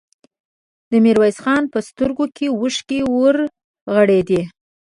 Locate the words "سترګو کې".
1.89-2.47